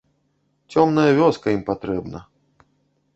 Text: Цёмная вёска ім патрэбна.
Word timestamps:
Цёмная 0.75 1.11
вёска 1.19 1.47
ім 1.57 1.61
патрэбна. 1.69 2.19